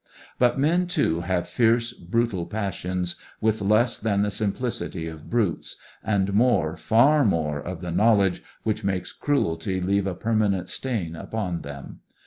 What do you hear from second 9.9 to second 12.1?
a permanent stain upon them.